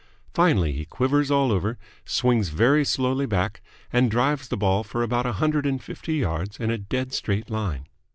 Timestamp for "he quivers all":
0.71-1.51